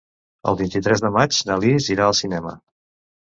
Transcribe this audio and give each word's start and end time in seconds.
El 0.51 0.55
vint-i-tres 0.61 1.03
de 1.03 1.11
maig 1.17 1.41
na 1.49 1.57
Lis 1.65 1.89
irà 1.97 2.07
al 2.09 2.17
cinema. 2.21 2.55